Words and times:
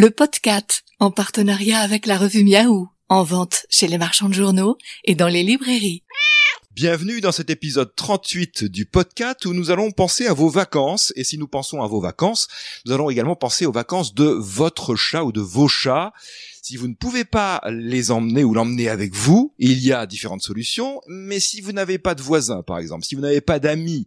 Le 0.00 0.10
podcast, 0.10 0.84
en 1.00 1.10
partenariat 1.10 1.80
avec 1.80 2.06
la 2.06 2.18
revue 2.18 2.44
Miaou, 2.44 2.88
en 3.08 3.24
vente 3.24 3.66
chez 3.68 3.88
les 3.88 3.98
marchands 3.98 4.28
de 4.28 4.34
journaux 4.34 4.78
et 5.02 5.16
dans 5.16 5.26
les 5.26 5.42
librairies. 5.42 6.04
Bienvenue 6.70 7.20
dans 7.20 7.32
cet 7.32 7.50
épisode 7.50 7.92
38 7.96 8.62
du 8.62 8.86
podcast 8.86 9.44
où 9.44 9.52
nous 9.52 9.72
allons 9.72 9.90
penser 9.90 10.28
à 10.28 10.34
vos 10.34 10.50
vacances. 10.50 11.12
Et 11.16 11.24
si 11.24 11.36
nous 11.36 11.48
pensons 11.48 11.82
à 11.82 11.88
vos 11.88 12.00
vacances, 12.00 12.46
nous 12.86 12.92
allons 12.92 13.10
également 13.10 13.34
penser 13.34 13.66
aux 13.66 13.72
vacances 13.72 14.14
de 14.14 14.22
votre 14.22 14.94
chat 14.94 15.24
ou 15.24 15.32
de 15.32 15.40
vos 15.40 15.66
chats. 15.66 16.12
Si 16.68 16.76
vous 16.76 16.86
ne 16.86 16.94
pouvez 16.94 17.24
pas 17.24 17.62
les 17.70 18.10
emmener 18.10 18.44
ou 18.44 18.52
l'emmener 18.52 18.90
avec 18.90 19.14
vous, 19.14 19.54
il 19.58 19.78
y 19.78 19.90
a 19.90 20.04
différentes 20.04 20.42
solutions. 20.42 21.00
Mais 21.06 21.40
si 21.40 21.62
vous 21.62 21.72
n'avez 21.72 21.96
pas 21.96 22.14
de 22.14 22.20
voisins, 22.20 22.62
par 22.62 22.78
exemple, 22.78 23.06
si 23.06 23.14
vous 23.14 23.22
n'avez 23.22 23.40
pas 23.40 23.58
d'amis, 23.58 24.06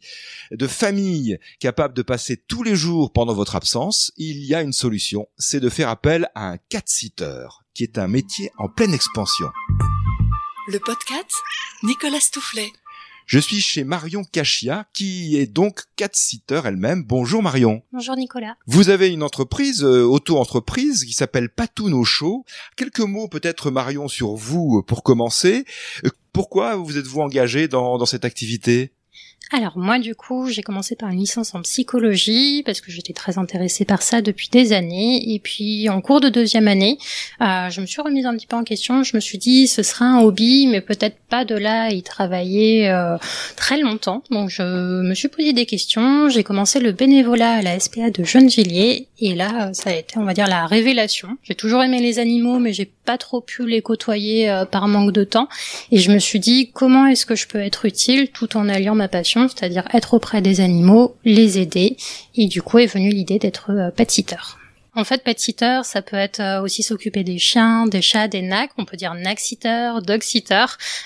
de 0.51 0.67
famille 0.67 1.39
capables 1.59 1.95
de 1.95 2.03
passer 2.03 2.37
tous 2.37 2.61
les 2.61 2.75
jours 2.75 3.13
pendant 3.13 3.33
votre 3.33 3.55
absence, 3.55 4.11
il 4.15 4.43
y 4.43 4.53
a 4.53 4.61
une 4.61 4.73
solution. 4.73 5.27
C'est 5.39 5.59
de 5.59 5.69
faire 5.69 5.89
appel 5.89 6.29
à 6.35 6.51
un 6.51 6.57
cat-sitter, 6.69 7.47
qui 7.73 7.81
est 7.81 7.97
un 7.97 8.07
métier 8.07 8.51
en 8.59 8.69
pleine 8.69 8.93
expansion. 8.93 9.49
Le 10.67 10.77
podcast, 10.77 11.33
Nicolas 11.81 12.19
Stoufflet. 12.19 12.69
Je 13.31 13.39
suis 13.39 13.61
chez 13.61 13.85
Marion 13.85 14.25
Cachia, 14.25 14.87
qui 14.91 15.37
est 15.37 15.45
donc 15.45 15.83
cat-sitter 15.95 16.59
elle-même. 16.65 17.05
Bonjour 17.05 17.41
Marion. 17.41 17.81
Bonjour 17.93 18.17
Nicolas. 18.17 18.57
Vous 18.67 18.89
avez 18.89 19.07
une 19.07 19.23
entreprise, 19.23 19.85
euh, 19.85 20.03
auto-entreprise, 20.03 21.05
qui 21.05 21.13
s'appelle 21.13 21.47
Patoun 21.47 21.93
au 21.93 22.03
Show. 22.03 22.43
Quelques 22.75 22.99
mots 22.99 23.29
peut-être 23.29 23.71
Marion 23.71 24.09
sur 24.09 24.35
vous 24.35 24.79
euh, 24.79 24.81
pour 24.85 25.01
commencer. 25.01 25.63
Euh, 26.03 26.09
pourquoi 26.33 26.75
vous 26.75 26.97
êtes-vous 26.97 27.21
engagé 27.21 27.69
dans, 27.69 27.97
dans 27.97 28.05
cette 28.05 28.25
activité? 28.25 28.91
Alors 29.53 29.77
moi 29.77 29.99
du 29.99 30.15
coup 30.15 30.47
j'ai 30.47 30.61
commencé 30.61 30.95
par 30.95 31.09
une 31.09 31.19
licence 31.19 31.53
en 31.55 31.61
psychologie 31.61 32.63
parce 32.65 32.79
que 32.79 32.89
j'étais 32.89 33.11
très 33.11 33.37
intéressée 33.37 33.83
par 33.83 34.01
ça 34.01 34.21
depuis 34.21 34.47
des 34.49 34.71
années. 34.71 35.33
Et 35.33 35.39
puis 35.39 35.89
en 35.89 35.99
cours 35.99 36.21
de 36.21 36.29
deuxième 36.29 36.69
année 36.69 36.97
euh, 37.41 37.69
je 37.69 37.81
me 37.81 37.85
suis 37.85 38.01
remise 38.01 38.25
un 38.25 38.35
petit 38.37 38.47
peu 38.47 38.55
en 38.55 38.63
question, 38.63 39.03
je 39.03 39.15
me 39.15 39.19
suis 39.19 39.37
dit 39.37 39.67
ce 39.67 39.83
sera 39.83 40.05
un 40.05 40.21
hobby 40.21 40.67
mais 40.67 40.79
peut-être 40.79 41.17
pas 41.29 41.43
de 41.43 41.55
là 41.55 41.83
à 41.83 41.89
y 41.89 42.01
travailler 42.01 42.89
euh, 42.89 43.17
très 43.57 43.77
longtemps. 43.77 44.23
Donc 44.31 44.49
je 44.49 44.63
me 45.01 45.13
suis 45.13 45.27
posé 45.27 45.51
des 45.51 45.65
questions, 45.65 46.29
j'ai 46.29 46.43
commencé 46.43 46.79
le 46.79 46.93
bénévolat 46.93 47.55
à 47.55 47.61
la 47.61 47.77
SPA 47.77 48.09
de 48.09 48.23
Gennevilliers. 48.23 49.07
Et 49.19 49.35
là 49.35 49.71
ça 49.73 49.89
a 49.89 49.93
été 49.95 50.17
on 50.17 50.23
va 50.23 50.33
dire 50.33 50.47
la 50.47 50.65
révélation. 50.65 51.37
J'ai 51.43 51.55
toujours 51.55 51.83
aimé 51.83 51.99
les 51.99 52.19
animaux 52.19 52.59
mais 52.59 52.71
j'ai 52.71 52.85
pas 52.85 53.17
trop 53.17 53.41
pu 53.41 53.67
les 53.67 53.81
côtoyer 53.81 54.49
euh, 54.49 54.63
par 54.63 54.87
manque 54.87 55.11
de 55.11 55.25
temps. 55.25 55.49
Et 55.91 55.97
je 55.97 56.09
me 56.09 56.19
suis 56.19 56.39
dit 56.39 56.71
comment 56.71 57.05
est-ce 57.07 57.25
que 57.25 57.35
je 57.35 57.47
peux 57.47 57.59
être 57.59 57.83
utile 57.83 58.29
tout 58.29 58.55
en 58.55 58.69
alliant 58.69 58.95
ma 58.95 59.09
passion 59.09 59.30
c'est-à-dire 59.47 59.87
être 59.93 60.13
auprès 60.13 60.41
des 60.41 60.61
animaux, 60.61 61.15
les 61.23 61.59
aider, 61.59 61.97
et 62.35 62.47
du 62.47 62.61
coup 62.61 62.79
est 62.79 62.87
venue 62.87 63.09
l'idée 63.09 63.39
d'être 63.39 63.71
euh, 63.71 63.91
pet-sitter. 63.91 64.35
En 64.93 65.05
fait, 65.05 65.23
pet-sitter, 65.23 65.81
ça 65.83 66.01
peut 66.01 66.17
être 66.17 66.41
euh, 66.41 66.61
aussi 66.61 66.83
s'occuper 66.83 67.23
des 67.23 67.37
chiens, 67.37 67.87
des 67.87 68.01
chats, 68.01 68.27
des 68.27 68.41
nacs. 68.41 68.71
On 68.77 68.83
peut 68.83 68.97
dire 68.97 69.13
nac-sitter, 69.13 69.93
dog-sitter. 70.03 70.65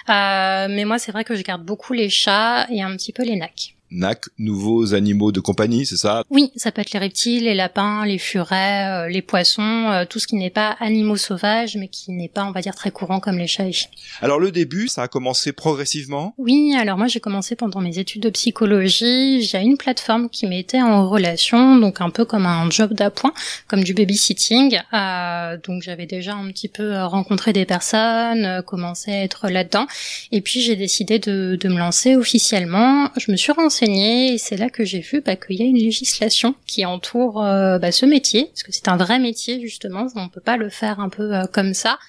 Euh, 0.10 0.68
mais 0.70 0.86
moi, 0.86 0.98
c'est 0.98 1.12
vrai 1.12 1.24
que 1.24 1.36
je 1.36 1.44
garde 1.44 1.64
beaucoup 1.64 1.94
les 1.94 2.10
chats 2.10 2.66
et 2.72 2.82
un 2.82 2.96
petit 2.96 3.14
peu 3.14 3.24
les 3.24 3.36
nacs. 3.36 3.75
NAC, 3.96 4.26
nouveaux 4.38 4.94
animaux 4.94 5.32
de 5.32 5.40
compagnie, 5.40 5.86
c'est 5.86 5.96
ça? 5.96 6.24
Oui, 6.30 6.52
ça 6.58 6.72
peut 6.72 6.82
être 6.82 6.92
les 6.92 7.00
reptiles, 7.00 7.46
les 7.46 7.56
lapins, 7.56 8.06
les 8.06 8.18
furets, 8.18 9.06
euh, 9.06 9.10
les 9.10 9.22
poissons, 9.22 9.62
euh, 9.62 10.04
tout 10.06 10.20
ce 10.20 10.28
qui 10.28 10.36
n'est 10.36 10.50
pas 10.50 10.76
animaux 10.82 11.16
sauvages, 11.16 11.78
mais 11.78 11.88
qui 11.88 12.12
n'est 12.12 12.28
pas, 12.28 12.44
on 12.44 12.52
va 12.52 12.62
dire, 12.62 12.76
très 12.76 12.92
courant 12.92 13.22
comme 13.22 13.38
les 13.38 13.48
chats 13.48 13.68
et 13.68 13.72
chiens. 13.72 13.90
Alors 14.22 14.40
le 14.40 14.52
début, 14.52 14.90
ça 14.90 15.04
a 15.04 15.08
commencé 15.08 15.54
progressivement? 15.54 16.34
Oui, 16.38 16.76
alors 16.78 16.98
moi 16.98 17.08
j'ai 17.08 17.22
commencé 17.22 17.56
pendant 17.56 17.80
mes 17.80 17.98
études 17.98 18.22
de 18.24 18.30
psychologie, 18.30 19.42
j'ai 19.42 19.62
une 19.62 19.78
plateforme 19.78 20.30
qui 20.30 20.46
m'était 20.46 20.82
en 20.82 21.10
relation, 21.10 21.78
donc 21.78 22.02
un 22.02 22.10
peu 22.10 22.26
comme 22.26 22.46
un 22.46 22.70
job 22.70 22.94
d'appoint, 22.94 23.34
comme 23.68 23.84
du 23.84 23.94
babysitting. 23.94 24.78
Euh, 24.94 25.58
donc 25.66 25.84
j'avais 25.84 26.06
déjà 26.06 26.36
un 26.36 26.48
petit 26.52 26.68
peu 26.68 27.02
rencontré 27.04 27.54
des 27.54 27.66
personnes, 27.66 28.62
commencé 28.68 29.12
à 29.12 29.24
être 29.24 29.48
là-dedans, 29.48 29.88
et 30.34 30.42
puis 30.42 30.60
j'ai 30.60 30.76
décidé 30.76 31.18
de, 31.20 31.58
de 31.58 31.70
me 31.70 31.78
lancer 31.78 32.18
officiellement. 32.18 33.10
Je 33.16 33.32
me 33.32 33.38
suis 33.38 33.54
renseignée 33.54 33.85
et 33.92 34.38
c'est 34.38 34.58
là 34.58 34.70
que 34.70 34.84
j'ai 34.84 35.00
vu 35.00 35.22
bah, 35.22 35.36
qu'il 35.36 35.58
y 35.58 35.64
a 35.64 35.66
une 35.66 35.78
législation 35.78 36.56
qui 36.66 36.86
entoure 36.86 37.44
euh, 37.44 37.80
bah, 37.80 37.92
ce 37.92 38.06
métier, 38.06 38.46
parce 38.46 38.64
que 38.64 38.72
c'est 38.72 38.88
un 38.88 38.98
vrai 38.98 39.20
métier 39.20 39.62
justement, 39.62 40.08
on 40.16 40.30
peut 40.30 40.42
pas 40.42 40.58
le 40.58 40.70
faire 40.70 41.00
un 41.00 41.10
peu 41.10 41.34
euh, 41.34 41.46
comme 41.52 41.74
ça. 41.74 42.00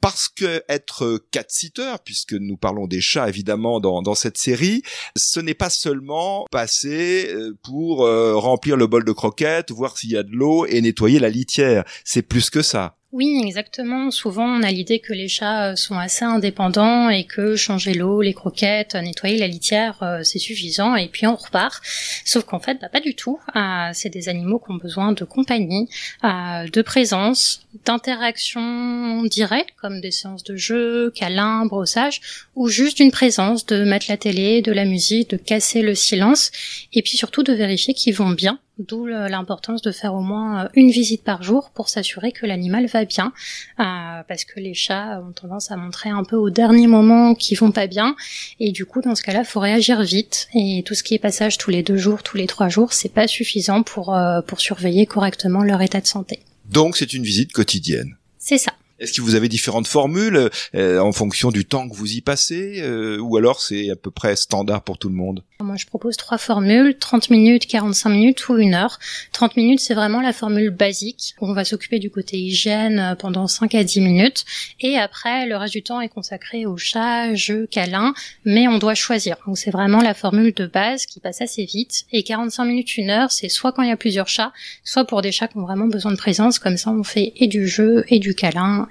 Parce 0.02 0.30
que 0.30 0.64
être 0.70 1.24
cat-sitter, 1.32 1.96
puisque 2.06 2.34
nous 2.34 2.56
parlons 2.56 2.86
des 2.86 3.02
chats 3.02 3.28
évidemment 3.28 3.80
dans, 3.80 4.02
dans 4.04 4.14
cette 4.14 4.38
série, 4.38 4.84
ce 5.16 5.40
n'est 5.40 5.56
pas 5.56 5.72
seulement 5.72 6.46
passer 6.52 7.34
euh, 7.34 7.58
pour 7.64 8.06
euh, 8.06 8.36
remplir 8.36 8.78
le 8.78 8.86
bol 8.86 9.04
de 9.04 9.12
croquettes, 9.12 9.72
voir 9.72 9.98
s'il 9.98 10.12
y 10.12 10.18
a 10.18 10.24
de 10.24 10.32
l'eau 10.32 10.66
et 10.66 10.82
nettoyer 10.82 11.20
la 11.20 11.30
litière. 11.30 11.84
C'est 12.04 12.22
plus 12.22 12.50
que 12.50 12.62
ça. 12.62 12.98
Oui, 13.18 13.42
exactement. 13.44 14.12
Souvent, 14.12 14.46
on 14.46 14.62
a 14.62 14.70
l'idée 14.70 15.00
que 15.00 15.12
les 15.12 15.28
chats 15.28 15.72
euh, 15.72 15.76
sont 15.76 15.98
assez 15.98 16.24
indépendants 16.24 17.10
et 17.10 17.24
que 17.24 17.56
changer 17.56 17.96
l'eau, 17.96 18.22
les 18.22 18.36
croquettes, 18.36 18.94
nettoyer 18.94 19.40
la 19.40 19.48
litière, 19.48 19.98
euh, 20.04 20.22
c'est 20.22 20.38
suffisant 20.38 20.96
et 20.96 21.08
puis 21.08 21.26
on 21.26 21.36
repart. 21.36 21.82
Sauf 22.26 22.44
qu'en 22.44 22.60
fait, 22.60 22.78
bah, 22.80 22.90
pas 22.90 23.00
du 23.00 23.16
tout. 23.16 23.40
Euh, 23.56 23.90
c'est 23.94 24.12
des 24.12 24.30
animaux 24.30 24.60
qui 24.60 24.70
ont 24.70 24.76
besoin 24.76 25.14
de 25.14 25.24
compagnie, 25.24 25.90
de 26.22 26.82
présence, 26.84 27.62
d'interaction 27.86 29.24
directe, 29.24 29.74
comme 29.82 30.00
des 30.00 30.12
séances 30.12 30.44
de 30.44 30.56
jeu, 30.56 31.10
câlins, 31.10 31.66
brossage, 31.66 32.22
ou 32.56 32.68
juste 32.68 32.98
d'une 32.98 33.10
présence, 33.10 33.66
de 33.66 33.84
mettre 33.84 34.06
la 34.10 34.18
télé, 34.18 34.62
de 34.62 34.72
la 34.72 34.86
musique, 34.86 35.32
de 35.32 35.38
casser 35.38 35.82
le 35.82 35.96
silence, 35.96 36.52
et 36.94 37.02
puis 37.02 37.18
surtout 37.18 37.42
de 37.42 37.54
vérifier 37.54 37.96
qu'ils 37.96 38.14
vont 38.14 38.30
bien 38.30 38.60
D'où 38.80 39.08
l'importance 39.08 39.82
de 39.82 39.92
faire 39.92 40.14
au 40.14 40.22
moins 40.22 40.66
euh, 40.66 40.70
une 40.76 40.92
visite 40.92 41.24
par 41.24 41.42
jour 41.42 41.72
pour 41.72 41.90
s'assurer 41.90 42.32
que 42.32 42.46
l'animal 42.46 42.86
va 42.86 43.06
bien, 43.06 43.34
euh, 43.80 44.22
parce 44.28 44.46
que 44.46 44.60
les 44.60 44.76
chats 44.76 45.20
ont 45.28 45.32
tendance 45.32 45.72
à 45.72 45.78
montrer 45.78 46.10
un 46.10 46.24
peu 46.24 46.36
au 46.36 46.52
dernier 46.52 46.86
moment 46.86 47.34
qu'ils 47.34 47.58
vont 47.58 47.72
pas 47.72 47.88
bien, 47.88 48.16
et 48.60 48.72
du 48.72 48.86
coup 48.86 49.02
dans 49.02 49.16
ce 49.16 49.24
cas-là, 49.24 49.44
faut 49.44 49.60
réagir 49.60 50.04
vite. 50.04 50.48
Et 50.54 50.84
tout 50.86 50.94
ce 50.94 51.02
qui 51.02 51.16
est 51.16 51.20
passage 51.20 51.58
tous 51.58 51.72
les 51.72 51.82
deux 51.82 51.98
jours, 51.98 52.22
tous 52.22 52.38
les 52.38 52.46
trois 52.46 52.70
jours, 52.70 52.94
c'est 52.94 53.12
pas 53.12 53.28
suffisant 53.28 53.82
pour 53.82 54.14
euh, 54.14 54.42
pour 54.42 54.60
surveiller 54.62 55.08
correctement 55.08 55.64
leur 55.64 55.82
état 55.82 56.00
de 56.00 56.08
santé. 56.08 56.40
Donc 56.66 56.98
c'est 56.98 57.14
une 57.14 57.24
visite 57.24 57.52
quotidienne. 57.54 58.16
C'est 58.38 58.60
ça. 58.60 58.74
Est-ce 59.00 59.14
que 59.14 59.22
vous 59.22 59.36
avez 59.36 59.48
différentes 59.48 59.88
formules 59.88 60.50
euh, 60.74 61.00
en 61.00 61.12
fonction 61.12 61.52
du 61.52 61.66
temps 61.66 61.88
que 61.88 61.96
vous 61.96 62.14
y 62.14 62.22
passez 62.22 62.82
euh, 62.82 63.20
ou 63.20 63.38
alors 63.38 63.62
c'est 63.62 63.92
à 63.92 63.96
peu 63.96 64.10
près 64.10 64.36
standard 64.36 64.82
pour 64.82 64.98
tout 64.98 65.10
le 65.10 65.16
monde? 65.16 65.44
Moi 65.60 65.76
je 65.76 65.86
propose 65.86 66.18
trois 66.18 66.40
formules, 66.40 66.98
30 66.98 67.30
minutes, 67.30 67.68
45 67.68 68.10
minutes 68.10 68.50
ou 68.50 68.58
une 68.58 68.74
heure. 68.74 68.98
30 69.34 69.56
minutes 69.56 69.82
c'est 69.82 69.94
vraiment 69.94 70.22
la 70.22 70.34
formule 70.34 70.72
basique. 70.72 71.36
On 71.42 71.54
va 71.54 71.64
s'occuper 71.64 72.00
du 72.00 72.10
côté 72.10 72.38
hygiène 72.38 73.00
euh, 73.00 73.16
pendant 73.16 73.48
5 73.48 73.76
à 73.76 73.84
10 73.84 74.02
minutes 74.02 74.46
et 74.80 74.98
après 74.98 75.46
le 75.46 75.56
reste 75.58 75.74
du 75.74 75.84
temps 75.84 76.02
est 76.02 76.10
consacré 76.10 76.66
au 76.66 76.78
chat, 76.78 77.36
jeu, 77.36 77.68
câlin, 77.70 78.16
mais 78.46 78.68
on 78.68 78.80
doit 78.80 78.96
choisir. 78.96 79.38
Donc 79.46 79.60
c'est 79.60 79.72
vraiment 79.72 80.02
la 80.02 80.16
formule 80.16 80.54
de 80.56 80.66
base 80.66 81.06
qui 81.06 81.20
passe 81.20 81.42
assez 81.42 81.66
vite 81.66 82.06
et 82.12 82.24
45 82.24 82.66
minutes, 82.66 82.98
une 82.98 83.12
heure 83.12 83.32
c'est 83.32 83.50
soit 83.50 83.72
quand 83.74 83.84
il 83.84 83.90
y 83.90 83.92
a 83.92 83.98
plusieurs 83.98 84.28
chats, 84.28 84.54
soit 84.84 85.06
pour 85.06 85.22
des 85.22 85.32
chats 85.32 85.48
qui 85.48 85.58
ont 85.58 85.66
vraiment 85.66 85.86
besoin 85.86 86.12
de 86.12 86.18
présence, 86.18 86.58
comme 86.58 86.78
ça 86.78 86.90
on 86.90 87.04
fait 87.04 87.34
et 87.36 87.48
du 87.48 87.68
jeu 87.68 88.04
et 88.08 88.18
du 88.18 88.34
câlin 88.34 88.87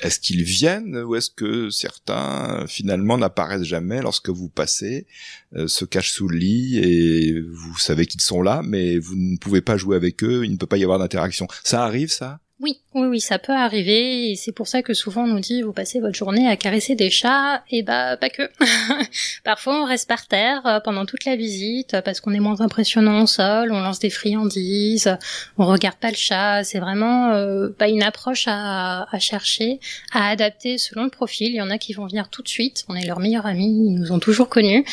est-ce 0.00 0.20
qu'ils 0.20 0.42
viennent 0.42 0.96
ou 0.98 1.14
est-ce 1.14 1.30
que 1.30 1.70
certains 1.70 2.66
finalement 2.68 3.16
n'apparaissent 3.16 3.62
jamais 3.62 4.02
lorsque 4.02 4.28
vous 4.28 4.48
passez, 4.48 5.06
euh, 5.54 5.68
se 5.68 5.84
cachent 5.84 6.12
sous 6.12 6.28
le 6.28 6.36
lit 6.36 6.78
et 6.78 7.40
vous 7.40 7.78
savez 7.78 8.06
qu'ils 8.06 8.20
sont 8.20 8.42
là, 8.42 8.62
mais 8.64 8.98
vous 8.98 9.14
ne 9.16 9.38
pouvez 9.38 9.62
pas 9.62 9.76
jouer 9.76 9.96
avec 9.96 10.22
eux, 10.22 10.44
il 10.44 10.52
ne 10.52 10.56
peut 10.56 10.66
pas 10.66 10.76
y 10.76 10.84
avoir 10.84 10.98
d'interaction. 10.98 11.46
Ça 11.64 11.84
arrive 11.84 12.10
ça? 12.10 12.40
Oui, 12.60 12.80
oui, 12.94 13.06
oui, 13.08 13.20
ça 13.20 13.38
peut 13.38 13.52
arriver, 13.52 14.30
et 14.30 14.36
c'est 14.36 14.52
pour 14.52 14.66
ça 14.66 14.80
que 14.80 14.94
souvent 14.94 15.24
on 15.24 15.26
nous 15.26 15.40
dit 15.40 15.60
vous 15.60 15.74
passez 15.74 16.00
votre 16.00 16.14
journée 16.14 16.48
à 16.48 16.56
caresser 16.56 16.94
des 16.94 17.10
chats, 17.10 17.62
et 17.70 17.82
bah 17.82 18.16
pas 18.16 18.30
que. 18.30 18.50
Parfois 19.44 19.82
on 19.82 19.84
reste 19.84 20.08
par 20.08 20.26
terre 20.26 20.66
euh, 20.66 20.80
pendant 20.80 21.04
toute 21.04 21.26
la 21.26 21.36
visite 21.36 21.96
parce 22.02 22.20
qu'on 22.20 22.32
est 22.32 22.40
moins 22.40 22.62
impressionnant 22.62 23.22
au 23.22 23.26
sol, 23.26 23.72
on 23.72 23.80
lance 23.80 23.98
des 23.98 24.08
friandises, 24.08 25.18
on 25.58 25.66
regarde 25.66 25.96
pas 25.96 26.08
le 26.08 26.16
chat. 26.16 26.64
C'est 26.64 26.78
vraiment 26.78 27.32
euh, 27.32 27.68
pas 27.68 27.88
une 27.88 28.02
approche 28.02 28.44
à, 28.46 29.06
à, 29.14 29.18
chercher, 29.18 29.78
à 30.12 30.30
adapter 30.30 30.78
selon 30.78 31.04
le 31.04 31.10
profil. 31.10 31.48
Il 31.48 31.56
y 31.56 31.62
en 31.62 31.70
a 31.70 31.76
qui 31.76 31.92
vont 31.92 32.06
venir 32.06 32.30
tout 32.30 32.42
de 32.42 32.48
suite, 32.48 32.86
on 32.88 32.96
est 32.96 33.04
leurs 33.04 33.20
meilleurs 33.20 33.44
amis, 33.44 33.88
ils 33.88 33.94
nous 33.94 34.12
ont 34.12 34.18
toujours 34.18 34.48
connus, 34.48 34.86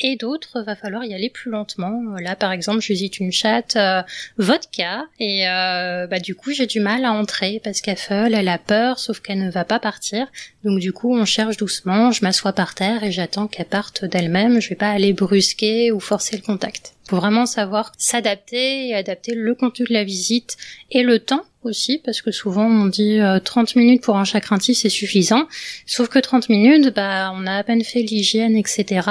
et 0.00 0.16
d'autres 0.16 0.62
va 0.62 0.74
falloir 0.74 1.04
y 1.04 1.12
aller 1.12 1.28
plus 1.28 1.50
lentement. 1.50 2.00
Là 2.18 2.34
par 2.34 2.52
exemple, 2.52 2.80
je 2.80 2.88
visite 2.94 3.20
une 3.20 3.30
chatte 3.30 3.76
euh, 3.76 4.00
vodka, 4.38 5.04
et 5.18 5.46
euh, 5.46 6.06
bah 6.06 6.18
du 6.18 6.34
coup 6.34 6.52
j'ai 6.52 6.66
du 6.66 6.80
mal 6.80 7.04
à 7.04 7.09
entrer 7.12 7.60
parce 7.62 7.80
qu'elle 7.80 7.96
feule, 7.96 8.34
elle 8.34 8.48
a 8.48 8.58
peur, 8.58 8.98
sauf 8.98 9.20
qu'elle 9.20 9.38
ne 9.38 9.50
va 9.50 9.64
pas 9.64 9.78
partir. 9.78 10.26
Donc 10.64 10.78
du 10.78 10.92
coup, 10.92 11.14
on 11.14 11.24
cherche 11.24 11.56
doucement, 11.56 12.10
je 12.10 12.22
m'assois 12.24 12.52
par 12.52 12.74
terre 12.74 13.04
et 13.04 13.12
j'attends 13.12 13.46
qu'elle 13.46 13.66
parte 13.66 14.04
d'elle-même. 14.04 14.60
Je 14.60 14.68
vais 14.70 14.76
pas 14.76 14.90
aller 14.90 15.12
brusquer 15.12 15.92
ou 15.92 16.00
forcer 16.00 16.36
le 16.36 16.42
contact. 16.42 16.94
Faut 17.08 17.16
vraiment 17.16 17.46
savoir 17.46 17.92
s'adapter 17.98 18.88
et 18.88 18.94
adapter 18.94 19.34
le 19.34 19.54
contenu 19.54 19.84
de 19.84 19.92
la 19.92 20.04
visite 20.04 20.56
et 20.92 21.02
le 21.02 21.18
temps 21.18 21.44
aussi, 21.62 22.00
parce 22.04 22.22
que 22.22 22.30
souvent 22.30 22.64
on 22.66 22.86
dit 22.86 23.18
30 23.44 23.68
euh, 23.76 23.80
minutes 23.80 24.02
pour 24.02 24.16
un 24.16 24.24
chat 24.24 24.40
craintif 24.40 24.78
c'est 24.78 24.88
suffisant, 24.88 25.46
sauf 25.86 26.08
que 26.08 26.18
30 26.18 26.48
minutes, 26.48 26.94
bah 26.94 27.32
on 27.34 27.46
a 27.46 27.56
à 27.56 27.64
peine 27.64 27.84
fait 27.84 28.02
l'hygiène, 28.02 28.56
etc 28.56 29.02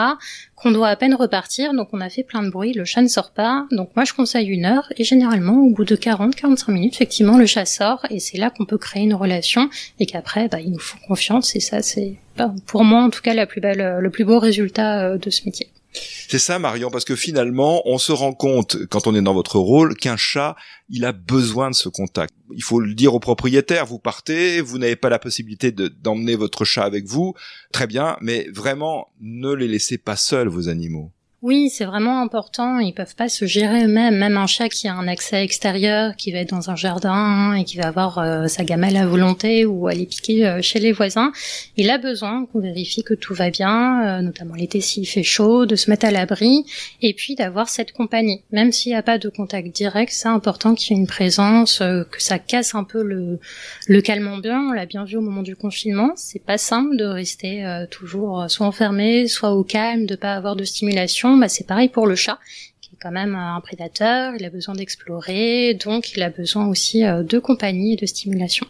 qu'on 0.61 0.71
doit 0.71 0.89
à 0.89 0.95
peine 0.95 1.15
repartir, 1.15 1.73
donc 1.73 1.89
on 1.93 2.01
a 2.01 2.09
fait 2.09 2.23
plein 2.23 2.43
de 2.43 2.49
bruit, 2.49 2.73
le 2.73 2.85
chat 2.85 3.01
ne 3.01 3.07
sort 3.07 3.31
pas, 3.31 3.65
donc 3.71 3.89
moi 3.95 4.05
je 4.05 4.13
conseille 4.13 4.47
une 4.47 4.65
heure, 4.65 4.91
et 4.97 5.03
généralement 5.03 5.63
au 5.63 5.69
bout 5.69 5.85
de 5.85 5.95
40-45 5.95 6.71
minutes, 6.71 6.95
effectivement, 6.95 7.37
le 7.37 7.45
chat 7.45 7.65
sort, 7.65 8.05
et 8.09 8.19
c'est 8.19 8.37
là 8.37 8.49
qu'on 8.49 8.65
peut 8.65 8.77
créer 8.77 9.03
une 9.03 9.13
relation, 9.13 9.69
et 9.99 10.05
qu'après, 10.05 10.47
bah, 10.47 10.59
il 10.59 10.71
nous 10.71 10.79
faut 10.79 10.97
confiance, 11.07 11.55
et 11.55 11.59
ça 11.59 11.81
c'est, 11.81 12.15
bah, 12.37 12.53
pour 12.65 12.83
moi 12.83 13.01
en 13.01 13.09
tout 13.09 13.21
cas, 13.21 13.33
la 13.33 13.45
plus 13.45 13.61
belle, 13.61 13.99
le 13.99 14.09
plus 14.09 14.25
beau 14.25 14.39
résultat 14.39 15.01
euh, 15.03 15.17
de 15.17 15.29
ce 15.29 15.45
métier. 15.45 15.69
C'est 15.91 16.39
ça, 16.39 16.59
Marion, 16.59 16.91
parce 16.91 17.05
que 17.05 17.15
finalement, 17.15 17.81
on 17.85 17.97
se 17.97 18.11
rend 18.11 18.33
compte, 18.33 18.85
quand 18.87 19.07
on 19.07 19.15
est 19.15 19.21
dans 19.21 19.33
votre 19.33 19.57
rôle, 19.57 19.95
qu'un 19.95 20.17
chat, 20.17 20.55
il 20.89 21.03
a 21.05 21.11
besoin 21.11 21.71
de 21.71 21.75
ce 21.75 21.89
contact. 21.89 22.33
Il 22.53 22.63
faut 22.63 22.79
le 22.79 22.93
dire 22.93 23.15
au 23.15 23.19
propriétaire, 23.19 23.85
vous 23.85 23.99
partez, 23.99 24.61
vous 24.61 24.77
n'avez 24.77 24.95
pas 24.95 25.09
la 25.09 25.19
possibilité 25.19 25.71
d'emmener 25.71 26.35
votre 26.35 26.65
chat 26.65 26.83
avec 26.83 27.05
vous, 27.05 27.33
très 27.71 27.87
bien, 27.87 28.17
mais 28.21 28.47
vraiment, 28.53 29.07
ne 29.19 29.51
les 29.51 29.67
laissez 29.67 29.97
pas 29.97 30.15
seuls, 30.15 30.47
vos 30.47 30.69
animaux. 30.69 31.11
Oui, 31.41 31.69
c'est 31.69 31.85
vraiment 31.85 32.21
important. 32.21 32.79
Ils 32.79 32.91
peuvent 32.91 33.15
pas 33.15 33.29
se 33.29 33.45
gérer 33.45 33.85
eux-mêmes. 33.85 34.17
Même 34.17 34.35
un 34.35 34.45
chat 34.45 34.67
qui 34.67 34.89
a 34.89 34.93
un 34.93 35.07
accès 35.07 35.41
extérieur, 35.41 36.17
qui 36.17 36.33
va 36.33 36.39
être 36.39 36.49
dans 36.49 36.69
un 36.69 36.75
jardin 36.75 37.53
et 37.53 37.63
qui 37.63 37.77
va 37.77 37.87
avoir 37.87 38.17
euh, 38.17 38.47
sa 38.47 38.65
gamelle 38.65 38.97
à 38.97 39.07
volonté 39.07 39.65
ou 39.65 39.87
aller 39.87 40.05
piquer 40.05 40.45
euh, 40.45 40.61
chez 40.61 40.79
les 40.79 40.91
voisins, 40.91 41.31
il 41.77 41.89
a 41.91 41.97
besoin 41.97 42.45
qu'on 42.45 42.59
vérifie 42.59 43.03
que 43.03 43.13
tout 43.13 43.33
va 43.33 43.51
bien, 43.51 44.19
euh, 44.19 44.21
notamment 44.21 44.55
l'été 44.55 44.81
s'il 44.81 45.07
fait 45.07 45.23
chaud, 45.23 45.65
de 45.65 45.77
se 45.77 45.89
mettre 45.89 46.05
à 46.05 46.11
l'abri 46.11 46.65
et 47.01 47.13
puis 47.13 47.35
d'avoir 47.35 47.69
cette 47.69 47.93
compagnie. 47.93 48.41
Même 48.51 48.73
s'il 48.73 48.91
n'y 48.91 48.97
a 48.97 49.03
pas 49.03 49.17
de 49.17 49.29
contact 49.29 49.73
direct, 49.73 50.11
c'est 50.11 50.27
important 50.27 50.75
qu'il 50.75 50.93
y 50.93 50.99
ait 50.99 51.01
une 51.01 51.07
présence, 51.07 51.79
que 51.79 52.21
ça 52.21 52.37
casse 52.37 52.75
un 52.75 52.83
peu 52.83 53.01
le, 53.01 53.39
le 53.87 54.01
calme 54.01 54.27
ambiant. 54.27 54.59
On 54.59 54.73
l'a 54.73 54.85
bien 54.85 55.05
vu 55.05 55.15
au 55.15 55.21
moment 55.21 55.43
du 55.43 55.55
confinement. 55.55 56.11
C'est 56.17 56.43
pas 56.43 56.57
simple 56.57 56.97
de 56.97 57.05
rester 57.05 57.85
toujours 57.89 58.49
soit 58.49 58.67
enfermé, 58.67 59.29
soit 59.29 59.53
au 59.53 59.63
calme, 59.63 60.05
de 60.05 60.15
pas 60.15 60.33
avoir 60.33 60.57
de 60.57 60.65
stimulation 60.65 61.28
bah, 61.37 61.49
c'est 61.49 61.67
pareil 61.67 61.89
pour 61.89 62.07
le 62.07 62.15
chat, 62.15 62.39
qui 62.81 62.91
est 62.93 62.97
quand 63.01 63.11
même 63.11 63.35
un 63.35 63.59
prédateur, 63.61 64.33
il 64.35 64.45
a 64.45 64.49
besoin 64.49 64.75
d'explorer, 64.75 65.73
donc 65.73 66.13
il 66.15 66.23
a 66.23 66.29
besoin 66.29 66.67
aussi 66.67 67.05
euh, 67.05 67.23
de 67.23 67.39
compagnie 67.39 67.93
et 67.93 67.97
de 67.97 68.05
stimulation. 68.05 68.67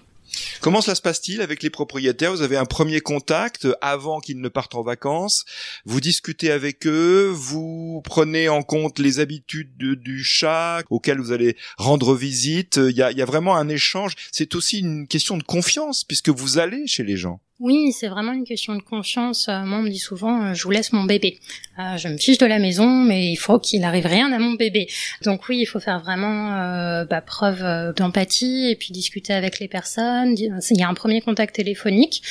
Comment 0.61 0.81
cela 0.81 0.95
se 0.95 1.01
passe-t-il 1.01 1.41
avec 1.41 1.63
les 1.63 1.69
propriétaires? 1.69 2.31
Vous 2.31 2.41
avez 2.41 2.57
un 2.57 2.65
premier 2.65 3.01
contact 3.01 3.67
avant 3.81 4.19
qu'ils 4.19 4.39
ne 4.39 4.49
partent 4.49 4.75
en 4.75 4.83
vacances. 4.83 5.45
Vous 5.85 6.01
discutez 6.01 6.51
avec 6.51 6.85
eux. 6.85 7.31
Vous 7.33 8.01
prenez 8.05 8.49
en 8.49 8.61
compte 8.61 8.99
les 8.99 9.19
habitudes 9.19 9.75
du 9.77 10.23
chat 10.23 10.83
auquel 10.89 11.19
vous 11.19 11.31
allez 11.31 11.55
rendre 11.77 12.13
visite. 12.15 12.77
Il 12.77 12.95
y 12.95 13.01
a 13.01 13.25
vraiment 13.25 13.55
un 13.55 13.69
échange. 13.69 14.13
C'est 14.31 14.55
aussi 14.55 14.79
une 14.79 15.07
question 15.07 15.37
de 15.37 15.43
confiance 15.43 16.03
puisque 16.03 16.29
vous 16.29 16.59
allez 16.59 16.85
chez 16.87 17.03
les 17.03 17.17
gens. 17.17 17.39
Oui, 17.61 17.91
c'est 17.91 18.07
vraiment 18.07 18.31
une 18.31 18.45
question 18.45 18.73
de 18.73 18.81
confiance. 18.81 19.49
Euh, 19.49 19.63
moi, 19.65 19.79
on 19.79 19.81
me 19.81 19.89
dit 19.89 19.99
souvent, 19.99 20.43
euh, 20.45 20.53
je 20.53 20.63
vous 20.63 20.71
laisse 20.71 20.93
mon 20.93 21.03
bébé. 21.03 21.39
Euh, 21.77 21.97
je 21.97 22.07
me 22.07 22.17
fiche 22.17 22.37
de 22.37 22.45
la 22.45 22.57
maison, 22.57 22.87
mais 22.87 23.33
il 23.33 23.35
faut 23.35 23.59
qu'il 23.59 23.81
n'arrive 23.81 24.05
rien 24.05 24.31
à 24.31 24.39
mon 24.39 24.53
bébé. 24.53 24.87
Donc 25.23 25.49
oui, 25.49 25.59
il 25.59 25.65
faut 25.65 25.81
faire 25.81 25.99
vraiment 25.99 26.51
bah, 27.05 27.21
preuve 27.21 27.93
d'empathie 27.95 28.69
et 28.69 28.75
puis 28.75 28.91
discuter 28.91 29.31
avec 29.31 29.59
les 29.59 29.69
personnes. 29.69 30.35
Il 30.37 30.77
y 30.77 30.83
a 30.83 30.89
un 30.89 30.93
premier 30.93 31.21
contact 31.21 31.55
téléphonique 31.55 32.21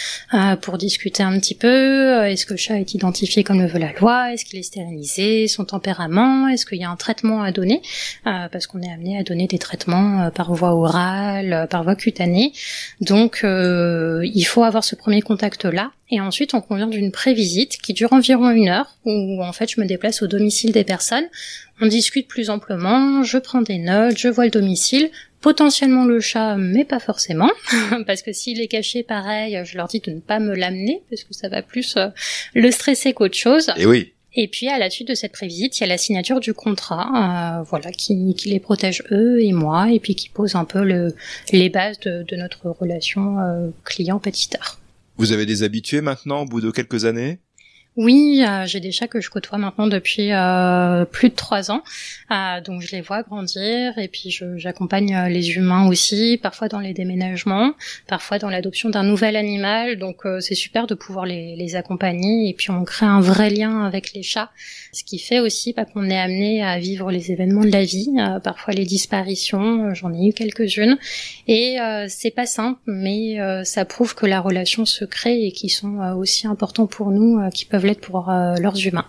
pour 0.60 0.76
discuter 0.76 1.22
un 1.22 1.38
petit 1.40 1.54
peu. 1.54 2.26
Est-ce 2.26 2.44
que 2.44 2.52
le 2.52 2.58
chat 2.58 2.78
est 2.78 2.92
identifié 2.92 3.42
comme 3.42 3.60
le 3.62 3.66
veut 3.66 3.78
la 3.78 3.92
loi? 3.92 4.34
Est-ce 4.34 4.44
qu'il 4.44 4.58
est 4.58 4.62
stérilisé? 4.62 5.48
Son 5.48 5.64
tempérament? 5.64 6.48
Est-ce 6.48 6.66
qu'il 6.66 6.78
y 6.78 6.84
a 6.84 6.90
un 6.90 6.96
traitement 6.96 7.42
à 7.42 7.50
donner? 7.50 7.80
Parce 8.24 8.66
qu'on 8.66 8.82
est 8.82 8.92
amené 8.92 9.16
à 9.16 9.22
donner 9.22 9.46
des 9.46 9.58
traitements 9.58 10.30
par 10.30 10.52
voie 10.52 10.74
orale, 10.74 11.66
par 11.70 11.84
voie 11.84 11.96
cutanée. 11.96 12.52
Donc 13.00 13.40
il 13.44 14.44
faut 14.44 14.62
avoir 14.62 14.84
ce 14.84 14.94
premier 14.94 15.17
contact-là. 15.22 15.92
Et 16.10 16.20
ensuite, 16.20 16.54
on 16.54 16.60
convient 16.60 16.86
d'une 16.86 17.12
prévisite 17.12 17.78
qui 17.78 17.92
dure 17.92 18.12
environ 18.12 18.50
une 18.50 18.68
heure, 18.68 18.96
où 19.04 19.42
en 19.42 19.52
fait 19.52 19.70
je 19.70 19.80
me 19.80 19.86
déplace 19.86 20.22
au 20.22 20.26
domicile 20.26 20.72
des 20.72 20.84
personnes. 20.84 21.26
On 21.80 21.86
discute 21.86 22.28
plus 22.28 22.50
amplement, 22.50 23.22
je 23.22 23.38
prends 23.38 23.62
des 23.62 23.78
notes, 23.78 24.18
je 24.18 24.28
vois 24.28 24.44
le 24.44 24.50
domicile, 24.50 25.10
potentiellement 25.40 26.04
le 26.04 26.20
chat, 26.20 26.56
mais 26.56 26.84
pas 26.84 26.98
forcément, 26.98 27.50
parce 28.06 28.22
que 28.22 28.32
s'il 28.32 28.60
est 28.60 28.68
caché, 28.68 29.02
pareil, 29.02 29.60
je 29.64 29.76
leur 29.76 29.86
dis 29.86 30.00
de 30.00 30.10
ne 30.10 30.20
pas 30.20 30.40
me 30.40 30.54
l'amener, 30.54 31.02
parce 31.10 31.24
que 31.24 31.34
ça 31.34 31.48
va 31.48 31.62
plus 31.62 31.96
euh, 31.96 32.08
le 32.54 32.70
stresser 32.70 33.12
qu'autre 33.12 33.36
chose. 33.36 33.70
Et 33.76 33.86
oui. 33.86 34.12
Et 34.34 34.46
puis 34.46 34.68
à 34.68 34.78
la 34.78 34.90
suite 34.90 35.08
de 35.08 35.14
cette 35.14 35.32
prévisite, 35.32 35.78
il 35.78 35.80
y 35.80 35.84
a 35.84 35.88
la 35.88 35.98
signature 35.98 36.38
du 36.38 36.54
contrat, 36.54 37.60
euh, 37.60 37.62
voilà, 37.64 37.90
qui, 37.90 38.34
qui, 38.34 38.50
les 38.50 38.60
protège 38.60 39.02
eux 39.10 39.42
et 39.42 39.52
moi, 39.52 39.90
et 39.90 40.00
puis 40.00 40.14
qui 40.14 40.28
pose 40.28 40.54
un 40.54 40.64
peu 40.64 40.84
le, 40.84 41.14
les 41.52 41.68
bases 41.70 41.98
de, 42.00 42.22
de 42.22 42.36
notre 42.36 42.68
relation 42.68 43.38
euh, 43.40 43.70
client-pétiteur. 43.84 44.78
Vous 45.18 45.32
avez 45.32 45.46
des 45.46 45.64
habitués 45.64 46.00
maintenant 46.00 46.42
au 46.42 46.44
bout 46.44 46.60
de 46.60 46.70
quelques 46.70 47.04
années? 47.04 47.40
Oui, 47.98 48.44
euh, 48.46 48.64
j'ai 48.64 48.78
des 48.78 48.92
chats 48.92 49.08
que 49.08 49.20
je 49.20 49.28
côtoie 49.28 49.58
maintenant 49.58 49.88
depuis 49.88 50.30
euh, 50.30 51.04
plus 51.04 51.30
de 51.30 51.34
trois 51.34 51.72
ans, 51.72 51.82
euh, 52.30 52.60
donc 52.60 52.80
je 52.80 52.92
les 52.92 53.00
vois 53.00 53.24
grandir 53.24 53.98
et 53.98 54.06
puis 54.06 54.38
j'accompagne 54.54 55.16
euh, 55.16 55.28
les 55.28 55.56
humains 55.56 55.88
aussi, 55.88 56.38
parfois 56.40 56.68
dans 56.68 56.78
les 56.78 56.92
déménagements, 56.92 57.72
parfois 58.06 58.38
dans 58.38 58.50
l'adoption 58.50 58.88
d'un 58.88 59.02
nouvel 59.02 59.34
animal. 59.34 59.98
Donc 59.98 60.26
euh, 60.26 60.38
c'est 60.38 60.54
super 60.54 60.86
de 60.86 60.94
pouvoir 60.94 61.26
les, 61.26 61.56
les, 61.56 61.74
accompagner 61.74 62.48
et 62.48 62.54
puis 62.54 62.70
on 62.70 62.84
crée 62.84 63.06
un 63.06 63.20
vrai 63.20 63.50
lien 63.50 63.84
avec 63.84 64.12
les 64.12 64.22
chats, 64.22 64.52
ce 64.92 65.02
qui 65.02 65.18
fait 65.18 65.40
aussi 65.40 65.72
bah, 65.72 65.84
qu'on 65.84 66.08
est 66.08 66.18
amené 66.18 66.62
à 66.62 66.78
vivre 66.78 67.10
les 67.10 67.32
événements 67.32 67.64
de 67.64 67.72
la 67.72 67.82
vie, 67.82 68.14
parfois 68.44 68.74
les 68.74 68.84
disparitions, 68.84 69.92
j'en 69.94 70.14
ai 70.14 70.28
eu 70.28 70.32
quelques-unes 70.32 70.98
et 71.48 71.78
c'est 72.08 72.30
pas 72.30 72.46
simple, 72.46 72.78
mais 72.86 73.38
ça 73.64 73.84
prouve 73.84 74.14
que 74.14 74.26
la 74.26 74.40
relation 74.40 74.84
se 74.86 75.04
crée 75.04 75.46
et 75.46 75.52
qu'ils 75.52 75.70
sont 75.70 75.98
aussi 76.16 76.46
importants 76.46 76.86
pour 76.86 77.10
nous, 77.10 77.38
qui 77.50 77.64
peuvent 77.64 77.87
pour 77.94 78.30
euh, 78.30 78.54
leurs 78.56 78.78
humains. 78.86 79.06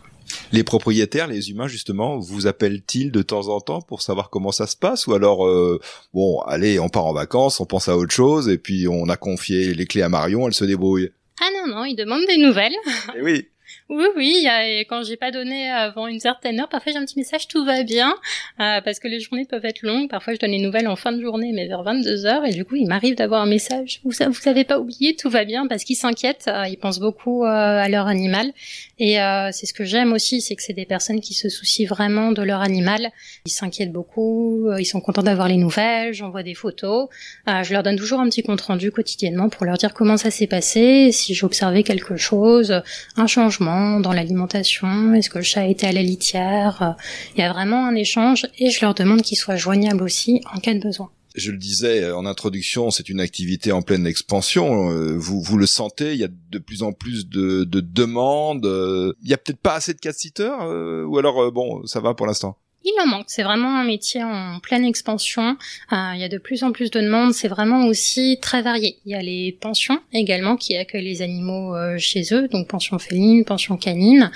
Les 0.51 0.63
propriétaires, 0.63 1.27
les 1.27 1.49
humains 1.49 1.67
justement, 1.67 2.17
vous 2.19 2.47
appellent-ils 2.47 3.11
de 3.11 3.21
temps 3.21 3.47
en 3.47 3.61
temps 3.61 3.81
pour 3.81 4.01
savoir 4.01 4.29
comment 4.29 4.51
ça 4.51 4.67
se 4.67 4.75
passe 4.75 5.07
ou 5.07 5.13
alors 5.13 5.45
euh, 5.45 5.79
bon, 6.13 6.39
allez, 6.41 6.79
on 6.79 6.89
part 6.89 7.05
en 7.05 7.13
vacances, 7.13 7.59
on 7.59 7.65
pense 7.65 7.89
à 7.89 7.97
autre 7.97 8.13
chose 8.13 8.47
et 8.47 8.57
puis 8.57 8.87
on 8.87 9.09
a 9.09 9.17
confié 9.17 9.73
les 9.73 9.85
clés 9.85 10.01
à 10.01 10.09
Marion, 10.09 10.47
elle 10.47 10.53
se 10.53 10.65
débrouille? 10.65 11.11
Ah 11.41 11.49
non 11.55 11.75
non, 11.75 11.85
ils 11.85 11.95
demandent 11.95 12.27
des 12.27 12.37
nouvelles. 12.37 12.73
Et 13.15 13.19
eh 13.19 13.21
oui. 13.21 13.47
Oui, 13.89 14.05
oui, 14.15 14.47
et 14.65 14.81
quand 14.81 15.03
j'ai 15.03 15.17
pas 15.17 15.31
donné 15.31 15.69
avant 15.69 16.07
une 16.07 16.19
certaine 16.19 16.59
heure, 16.59 16.69
parfois 16.69 16.91
j'ai 16.91 16.97
un 16.97 17.05
petit 17.05 17.17
message, 17.17 17.47
tout 17.47 17.65
va 17.65 17.83
bien, 17.83 18.13
euh, 18.59 18.81
parce 18.81 18.99
que 18.99 19.07
les 19.07 19.19
journées 19.19 19.45
peuvent 19.45 19.65
être 19.65 19.81
longues. 19.81 20.09
Parfois 20.09 20.33
je 20.33 20.39
donne 20.39 20.51
les 20.51 20.61
nouvelles 20.61 20.87
en 20.87 20.95
fin 20.95 21.11
de 21.11 21.21
journée, 21.21 21.51
mais 21.53 21.67
vers 21.67 21.83
22 21.83 22.25
heures, 22.25 22.45
et 22.45 22.51
du 22.51 22.65
coup 22.65 22.75
il 22.75 22.87
m'arrive 22.87 23.15
d'avoir 23.15 23.41
un 23.41 23.47
message, 23.47 24.01
vous, 24.03 24.11
vous 24.11 24.49
avez 24.49 24.63
pas 24.63 24.79
oublié, 24.79 25.15
tout 25.15 25.29
va 25.29 25.43
bien, 25.43 25.67
parce 25.67 25.83
qu'ils 25.83 25.95
s'inquiètent, 25.95 26.45
euh, 26.47 26.67
ils 26.67 26.77
pensent 26.77 26.99
beaucoup 26.99 27.43
euh, 27.43 27.47
à 27.47 27.89
leur 27.89 28.07
animal, 28.07 28.51
et 28.99 29.17
c'est 29.53 29.65
ce 29.65 29.73
que 29.73 29.85
j'aime 29.85 30.11
aussi, 30.11 30.41
c'est 30.41 30.55
que 30.55 30.61
c'est 30.61 30.73
des 30.73 30.85
personnes 30.85 31.21
qui 31.21 31.33
se 31.33 31.47
soucient 31.47 31.87
vraiment 31.87 32.33
de 32.33 32.41
leur 32.41 32.59
animal. 32.59 33.11
Ils 33.45 33.51
s'inquiètent 33.51 33.93
beaucoup, 33.93 34.69
ils 34.77 34.85
sont 34.85 34.99
contents 34.99 35.23
d'avoir 35.23 35.47
les 35.47 35.55
nouvelles, 35.55 36.13
j'envoie 36.13 36.43
des 36.43 36.53
photos, 36.53 37.07
je 37.47 37.71
leur 37.71 37.81
donne 37.81 37.95
toujours 37.95 38.19
un 38.19 38.27
petit 38.27 38.43
compte 38.43 38.59
rendu 38.59 38.91
quotidiennement 38.91 39.47
pour 39.47 39.65
leur 39.65 39.77
dire 39.77 39.93
comment 39.93 40.17
ça 40.17 40.31
s'est 40.31 40.47
passé, 40.47 41.13
si 41.13 41.33
j'ai 41.33 41.45
observé 41.45 41.83
quelque 41.83 42.17
chose, 42.17 42.81
un 43.15 43.27
changement 43.27 43.58
dans 43.59 44.13
l'alimentation? 44.13 45.13
Est-ce 45.13 45.29
que 45.29 45.39
le 45.39 45.43
chat 45.43 45.67
été 45.67 45.87
à 45.87 45.91
la 45.91 46.01
litière? 46.01 46.95
Il 47.35 47.41
y 47.41 47.43
a 47.43 47.51
vraiment 47.51 47.85
un 47.85 47.95
échange 47.95 48.47
et 48.57 48.69
je 48.69 48.81
leur 48.81 48.93
demande 48.93 49.21
qu'ils 49.21 49.37
soient 49.37 49.55
joignables 49.55 50.03
aussi 50.03 50.41
en 50.53 50.59
cas 50.59 50.73
de 50.73 50.79
besoin. 50.79 51.09
Je 51.35 51.51
le 51.51 51.57
disais 51.57 52.11
en 52.11 52.25
introduction, 52.25 52.89
c'est 52.89 53.07
une 53.07 53.19
activité 53.19 53.71
en 53.71 53.81
pleine 53.81 54.07
expansion. 54.07 54.89
Euh, 54.91 55.15
vous, 55.15 55.41
vous 55.41 55.57
le 55.57 55.67
sentez, 55.67 56.13
il 56.13 56.19
y 56.19 56.23
a 56.23 56.27
de 56.27 56.57
plus 56.57 56.81
en 56.81 56.91
plus 56.91 57.29
de, 57.29 57.63
de 57.63 57.81
demandes. 57.81 58.65
Euh, 58.65 59.13
il 59.23 59.29
y 59.29 59.33
a 59.33 59.37
peut-être 59.37 59.59
pas 59.59 59.75
assez 59.75 59.93
de 59.93 59.99
cat-sitters, 59.99 60.49
euh, 60.63 61.05
ou 61.05 61.17
alors 61.17 61.51
bon, 61.51 61.85
ça 61.85 61.99
va 61.99 62.13
pour 62.15 62.25
l'instant? 62.25 62.57
Il 62.91 63.01
en 63.01 63.05
manque. 63.05 63.25
C'est 63.27 63.43
vraiment 63.43 63.77
un 63.77 63.83
métier 63.83 64.23
en 64.23 64.59
pleine 64.59 64.83
expansion. 64.83 65.57
Euh, 65.93 66.11
il 66.15 66.19
y 66.19 66.23
a 66.23 66.27
de 66.27 66.39
plus 66.39 66.63
en 66.63 66.71
plus 66.71 66.89
de 66.89 66.99
demandes. 66.99 67.33
C'est 67.33 67.47
vraiment 67.47 67.85
aussi 67.85 68.39
très 68.41 68.63
varié. 68.63 68.97
Il 69.05 69.11
y 69.11 69.15
a 69.15 69.21
les 69.21 69.55
pensions 69.61 70.01
également 70.11 70.55
qui 70.55 70.75
accueillent 70.75 71.05
les 71.05 71.21
animaux 71.21 71.75
euh, 71.75 71.99
chez 71.99 72.23
eux, 72.31 72.47
donc 72.47 72.67
pension 72.67 72.97
féline, 72.97 73.45
pension 73.45 73.77
canine. 73.77 74.31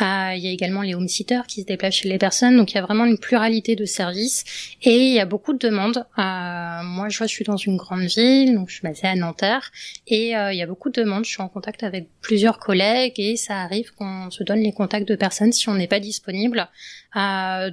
Euh, 0.00 0.34
il 0.36 0.44
y 0.44 0.46
a 0.46 0.52
également 0.52 0.82
les 0.82 0.94
home-sitters 0.94 1.48
qui 1.48 1.62
se 1.62 1.66
déplacent 1.66 1.96
chez 1.96 2.08
les 2.08 2.18
personnes. 2.18 2.56
Donc 2.56 2.72
il 2.72 2.74
y 2.76 2.78
a 2.78 2.82
vraiment 2.82 3.06
une 3.06 3.18
pluralité 3.18 3.74
de 3.74 3.84
services 3.84 4.44
et 4.82 5.08
il 5.08 5.12
y 5.12 5.20
a 5.20 5.26
beaucoup 5.26 5.52
de 5.52 5.58
demandes. 5.58 6.06
moi, 6.16 7.08
je 7.08 7.18
vois, 7.18 7.26
je 7.26 7.32
suis 7.32 7.44
dans 7.44 7.56
une 7.56 7.76
grande 7.76 8.04
ville, 8.04 8.54
donc 8.54 8.68
je 8.68 8.74
suis 8.74 8.82
basée 8.86 9.08
à 9.08 9.16
Nanterre 9.16 9.72
et 10.06 10.28
il 10.28 10.56
y 10.56 10.62
a 10.62 10.66
beaucoup 10.66 10.90
de 10.90 11.02
demandes. 11.02 11.24
Je 11.24 11.30
suis 11.30 11.42
en 11.42 11.48
contact 11.48 11.82
avec 11.82 12.06
plusieurs 12.20 12.60
collègues 12.60 13.18
et 13.18 13.36
ça 13.36 13.62
arrive 13.62 13.92
qu'on 13.94 14.30
se 14.30 14.44
donne 14.44 14.60
les 14.60 14.72
contacts 14.72 15.08
de 15.08 15.16
personnes 15.16 15.50
si 15.50 15.68
on 15.68 15.74
n'est 15.74 15.88
pas 15.88 16.00
disponible. 16.00 16.68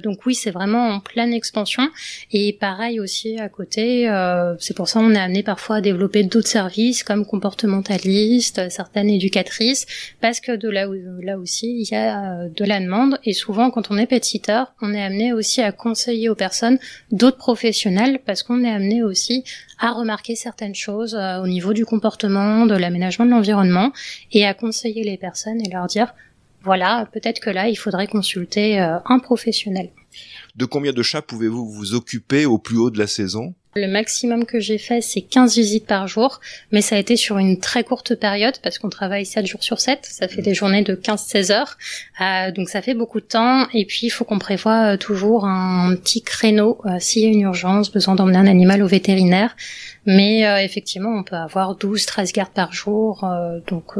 donc 0.02 0.23
oui, 0.26 0.34
c'est 0.34 0.50
vraiment 0.50 0.88
en 0.88 1.00
pleine 1.00 1.32
expansion. 1.32 1.90
Et 2.32 2.52
pareil 2.52 3.00
aussi 3.00 3.38
à 3.38 3.48
côté, 3.48 4.08
euh, 4.08 4.54
c'est 4.58 4.74
pour 4.74 4.88
ça 4.88 5.00
qu'on 5.00 5.14
est 5.14 5.18
amené 5.18 5.42
parfois 5.42 5.76
à 5.76 5.80
développer 5.80 6.22
d'autres 6.22 6.48
services 6.48 7.02
comme 7.02 7.26
comportementaliste, 7.26 8.70
certaines 8.70 9.10
éducatrices, 9.10 9.86
parce 10.20 10.40
que 10.40 10.52
de 10.52 10.68
là, 10.68 10.86
là 11.22 11.38
aussi, 11.38 11.80
il 11.80 11.88
y 11.90 11.94
a 11.94 12.42
euh, 12.44 12.48
de 12.48 12.64
la 12.64 12.80
demande. 12.80 13.18
Et 13.24 13.32
souvent, 13.32 13.70
quand 13.70 13.90
on 13.90 13.98
est 13.98 14.06
pet 14.06 14.24
sitter, 14.24 14.64
on 14.80 14.94
est 14.94 15.02
amené 15.02 15.32
aussi 15.32 15.60
à 15.60 15.72
conseiller 15.72 16.28
aux 16.28 16.34
personnes 16.34 16.78
d'autres 17.10 17.36
professionnels, 17.36 18.20
parce 18.24 18.42
qu'on 18.42 18.64
est 18.64 18.70
amené 18.70 19.02
aussi 19.02 19.44
à 19.78 19.90
remarquer 19.90 20.36
certaines 20.36 20.74
choses 20.74 21.14
euh, 21.14 21.42
au 21.42 21.48
niveau 21.48 21.72
du 21.72 21.84
comportement, 21.84 22.66
de 22.66 22.74
l'aménagement 22.74 23.26
de 23.26 23.30
l'environnement, 23.30 23.92
et 24.32 24.46
à 24.46 24.54
conseiller 24.54 25.04
les 25.04 25.18
personnes 25.18 25.60
et 25.60 25.70
leur 25.70 25.86
dire 25.86 26.14
voilà, 26.62 27.06
peut-être 27.12 27.40
que 27.40 27.50
là, 27.50 27.68
il 27.68 27.76
faudrait 27.76 28.06
consulter 28.06 28.78
un 28.78 29.18
professionnel. 29.18 29.90
De 30.56 30.64
combien 30.64 30.92
de 30.92 31.02
chats 31.02 31.22
pouvez-vous 31.22 31.68
vous 31.68 31.94
occuper 31.94 32.46
au 32.46 32.58
plus 32.58 32.78
haut 32.78 32.90
de 32.90 32.98
la 32.98 33.06
saison? 33.06 33.54
Le 33.76 33.88
maximum 33.88 34.44
que 34.44 34.60
j'ai 34.60 34.78
fait, 34.78 35.00
c'est 35.00 35.20
15 35.20 35.56
visites 35.56 35.86
par 35.86 36.06
jour, 36.06 36.40
mais 36.70 36.80
ça 36.80 36.94
a 36.94 36.98
été 36.98 37.16
sur 37.16 37.38
une 37.38 37.58
très 37.58 37.82
courte 37.82 38.14
période 38.14 38.54
parce 38.62 38.78
qu'on 38.78 38.88
travaille 38.88 39.26
7 39.26 39.46
jours 39.46 39.64
sur 39.64 39.80
7, 39.80 39.98
ça 40.02 40.28
fait 40.28 40.42
des 40.42 40.54
journées 40.54 40.82
de 40.82 40.94
15-16 40.94 41.50
heures, 41.50 41.76
euh, 42.20 42.52
donc 42.52 42.68
ça 42.68 42.82
fait 42.82 42.94
beaucoup 42.94 43.18
de 43.18 43.24
temps, 43.24 43.66
et 43.74 43.84
puis 43.84 44.02
il 44.04 44.10
faut 44.10 44.24
qu'on 44.24 44.38
prévoit 44.38 44.92
euh, 44.92 44.96
toujours 44.96 45.44
un 45.46 45.96
petit 45.96 46.22
créneau 46.22 46.78
euh, 46.86 46.98
s'il 47.00 47.22
y 47.22 47.26
a 47.26 47.30
une 47.30 47.40
urgence, 47.40 47.90
besoin 47.90 48.14
d'emmener 48.14 48.38
un 48.38 48.46
animal 48.46 48.80
au 48.80 48.86
vétérinaire, 48.86 49.56
mais 50.06 50.46
euh, 50.46 50.58
effectivement 50.58 51.10
on 51.10 51.24
peut 51.24 51.34
avoir 51.34 51.76
12-13 51.76 52.32
gardes 52.32 52.52
par 52.54 52.72
jour, 52.72 53.26
donc 53.66 53.94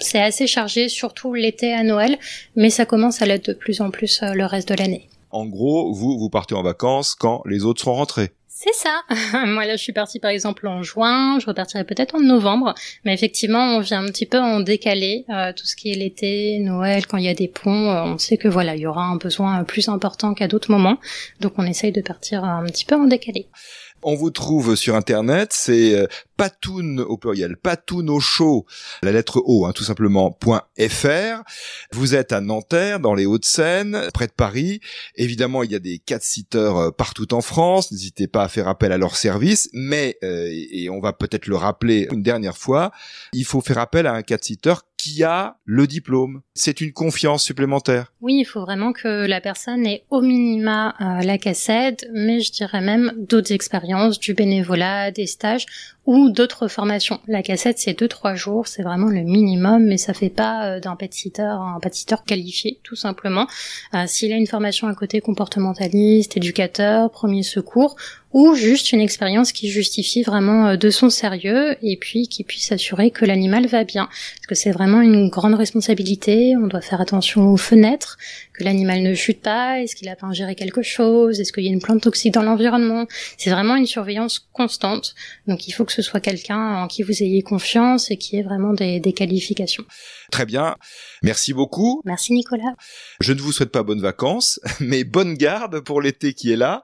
c'est 0.00 0.20
assez 0.20 0.48
chargé, 0.48 0.88
surtout 0.88 1.34
l'été 1.34 1.72
à 1.72 1.84
Noël, 1.84 2.18
mais 2.56 2.68
ça 2.68 2.84
commence 2.84 3.22
à 3.22 3.26
l'être 3.26 3.46
de 3.46 3.54
plus 3.54 3.80
en 3.80 3.92
plus 3.92 4.22
le 4.22 4.44
reste 4.44 4.70
de 4.70 4.74
l'année 4.74 5.08
en 5.34 5.46
gros, 5.46 5.92
vous, 5.92 6.18
vous 6.18 6.30
partez 6.30 6.54
en 6.54 6.62
vacances 6.62 7.14
quand 7.14 7.42
les 7.46 7.64
autres 7.64 7.80
seront 7.80 7.94
rentrés. 7.94 8.30
C'est 8.46 8.72
ça. 8.72 9.02
Moi 9.46 9.66
là, 9.66 9.76
je 9.76 9.82
suis 9.82 9.92
partie 9.92 10.20
par 10.20 10.30
exemple 10.30 10.68
en 10.68 10.82
juin. 10.84 11.40
Je 11.40 11.46
repartirai 11.46 11.82
peut-être 11.84 12.14
en 12.14 12.20
novembre, 12.20 12.72
mais 13.04 13.12
effectivement, 13.12 13.76
on 13.76 13.80
vient 13.80 14.04
un 14.04 14.06
petit 14.06 14.26
peu 14.26 14.38
en 14.38 14.60
décalé. 14.60 15.24
Euh, 15.28 15.52
tout 15.52 15.66
ce 15.66 15.74
qui 15.74 15.90
est 15.90 15.96
l'été, 15.96 16.60
Noël, 16.60 17.06
quand 17.08 17.16
il 17.16 17.24
y 17.24 17.28
a 17.28 17.34
des 17.34 17.48
ponts, 17.48 17.90
euh, 17.90 18.04
on 18.04 18.16
sait 18.16 18.36
que 18.36 18.46
voilà, 18.46 18.76
il 18.76 18.82
y 18.82 18.86
aura 18.86 19.02
un 19.04 19.16
besoin 19.16 19.64
plus 19.64 19.88
important 19.88 20.34
qu'à 20.34 20.46
d'autres 20.46 20.70
moments. 20.70 20.98
Donc, 21.40 21.54
on 21.58 21.66
essaye 21.66 21.90
de 21.90 22.00
partir 22.00 22.44
un 22.44 22.64
petit 22.66 22.84
peu 22.84 22.94
en 22.94 23.04
décalé. 23.04 23.48
On 24.06 24.16
vous 24.16 24.30
trouve 24.30 24.76
sur 24.76 24.96
internet, 24.96 25.54
c'est 25.54 25.94
euh, 25.94 26.06
patoun 26.36 27.00
au 27.00 27.16
pluriel, 27.16 27.56
patoun 27.56 28.10
au 28.10 28.20
chaud, 28.20 28.66
la 29.02 29.12
lettre 29.12 29.42
O, 29.46 29.64
hein, 29.64 29.72
tout 29.72 29.82
simplement, 29.82 30.38
.fr. 30.42 31.42
Vous 31.90 32.14
êtes 32.14 32.32
à 32.32 32.42
Nanterre, 32.42 33.00
dans 33.00 33.14
les 33.14 33.24
Hauts-de-Seine, 33.24 34.10
près 34.12 34.26
de 34.26 34.32
Paris. 34.32 34.80
Évidemment, 35.16 35.62
il 35.62 35.72
y 35.72 35.74
a 35.74 35.78
des 35.78 35.98
cat 35.98 36.18
sitters 36.20 36.58
euh, 36.58 36.90
partout 36.90 37.32
en 37.32 37.40
France. 37.40 37.92
N'hésitez 37.92 38.26
pas 38.26 38.42
à 38.42 38.48
faire 38.48 38.68
appel 38.68 38.92
à 38.92 38.98
leur 38.98 39.16
service, 39.16 39.70
mais, 39.72 40.18
euh, 40.22 40.50
et 40.52 40.90
on 40.90 41.00
va 41.00 41.14
peut-être 41.14 41.46
le 41.46 41.56
rappeler 41.56 42.06
une 42.12 42.22
dernière 42.22 42.58
fois, 42.58 42.92
il 43.32 43.46
faut 43.46 43.62
faire 43.62 43.78
appel 43.78 44.06
à 44.06 44.12
un 44.12 44.22
cat 44.22 44.36
sitter 44.38 44.74
a 45.22 45.56
le 45.64 45.86
diplôme. 45.86 46.42
C'est 46.54 46.80
une 46.80 46.92
confiance 46.92 47.42
supplémentaire. 47.44 48.12
Oui, 48.20 48.36
il 48.40 48.44
faut 48.44 48.60
vraiment 48.60 48.92
que 48.92 49.26
la 49.26 49.40
personne 49.40 49.86
ait 49.86 50.04
au 50.10 50.20
minima 50.20 50.94
euh, 51.00 51.22
la 51.22 51.38
cassette, 51.38 52.06
mais 52.12 52.40
je 52.40 52.52
dirais 52.52 52.80
même 52.80 53.12
d'autres 53.16 53.52
expériences, 53.52 54.18
du 54.18 54.34
bénévolat, 54.34 55.10
des 55.10 55.26
stages 55.26 55.66
ou 56.06 56.30
d'autres 56.30 56.68
formations. 56.68 57.20
La 57.26 57.42
cassette, 57.42 57.78
c'est 57.78 57.98
deux 57.98 58.08
trois 58.08 58.34
jours, 58.34 58.66
c'est 58.66 58.82
vraiment 58.82 59.06
le 59.06 59.22
minimum, 59.22 59.84
mais 59.84 59.96
ça 59.96 60.12
fait 60.12 60.28
pas 60.28 60.66
euh, 60.66 60.80
d'un 60.80 60.96
pet 60.96 61.12
sitter 61.12 61.42
un 61.42 61.78
qualifié, 62.26 62.78
tout 62.82 62.96
simplement. 62.96 63.46
Euh, 63.94 64.04
s'il 64.06 64.32
a 64.32 64.36
une 64.36 64.46
formation 64.46 64.86
à 64.88 64.94
côté 64.94 65.20
comportementaliste, 65.20 66.36
éducateur, 66.36 67.10
premier 67.10 67.42
secours, 67.42 67.96
ou 68.34 68.56
juste 68.56 68.92
une 68.92 69.00
expérience 69.00 69.52
qui 69.52 69.70
justifie 69.70 70.22
vraiment 70.22 70.66
euh, 70.66 70.76
de 70.76 70.90
son 70.90 71.08
sérieux 71.08 71.76
et 71.82 71.96
puis 71.96 72.28
qui 72.28 72.44
puisse 72.44 72.72
assurer 72.72 73.10
que 73.10 73.24
l'animal 73.24 73.66
va 73.66 73.84
bien. 73.84 74.06
Parce 74.06 74.46
que 74.48 74.54
c'est 74.54 74.72
vraiment 74.72 75.00
une 75.00 75.30
grande 75.30 75.54
responsabilité, 75.54 76.54
on 76.56 76.66
doit 76.66 76.80
faire 76.80 77.00
attention 77.00 77.48
aux 77.48 77.56
fenêtres, 77.56 78.18
que 78.54 78.64
l'animal 78.64 79.02
ne 79.02 79.14
chute 79.14 79.42
pas, 79.42 79.80
est-ce 79.80 79.96
qu'il 79.96 80.08
a 80.08 80.16
pas 80.16 80.26
ingéré 80.26 80.54
quelque 80.54 80.82
chose, 80.82 81.40
est-ce 81.40 81.52
qu'il 81.52 81.64
y 81.64 81.68
a 81.68 81.72
une 81.72 81.80
plante 81.80 82.02
toxique 82.02 82.32
dans 82.32 82.42
l'environnement. 82.42 83.06
C'est 83.36 83.50
vraiment 83.50 83.74
une 83.74 83.86
surveillance 83.86 84.48
constante. 84.52 85.14
Donc 85.48 85.66
il 85.66 85.72
faut 85.72 85.84
que 85.84 85.92
ce 85.92 86.02
soit 86.02 86.20
quelqu'un 86.20 86.76
en 86.76 86.86
qui 86.86 87.02
vous 87.02 87.22
ayez 87.22 87.42
confiance 87.42 88.10
et 88.10 88.16
qui 88.16 88.36
ait 88.36 88.42
vraiment 88.42 88.72
des, 88.72 89.00
des 89.00 89.12
qualifications. 89.12 89.84
Très 90.30 90.46
bien. 90.46 90.76
Merci 91.22 91.52
beaucoup. 91.52 92.00
Merci 92.04 92.32
Nicolas. 92.32 92.74
Je 93.20 93.32
ne 93.32 93.40
vous 93.40 93.52
souhaite 93.52 93.72
pas 93.72 93.82
bonnes 93.82 94.00
vacances, 94.00 94.60
mais 94.80 95.04
bonne 95.04 95.34
garde 95.34 95.80
pour 95.80 96.00
l'été 96.00 96.32
qui 96.32 96.52
est 96.52 96.56
là. 96.56 96.82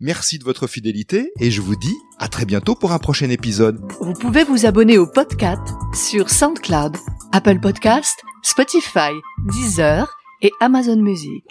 Merci 0.00 0.38
de 0.38 0.44
votre 0.44 0.66
fidélité 0.66 1.32
et 1.38 1.50
je 1.50 1.60
vous 1.60 1.76
dis 1.76 1.96
à 2.18 2.28
très 2.28 2.46
bientôt 2.46 2.74
pour 2.74 2.92
un 2.92 2.98
prochain 2.98 3.28
épisode. 3.30 3.78
Vous 4.00 4.14
pouvez 4.14 4.44
vous 4.44 4.64
abonner 4.64 4.96
au 4.96 5.06
podcast 5.06 5.62
sur 5.94 6.30
SoundCloud, 6.30 6.96
Apple 7.32 7.60
Podcast, 7.60 8.18
Spotify, 8.42 9.10
Deezer 9.52 10.19
et 10.42 10.52
Amazon 10.60 10.96
Music. 10.96 11.44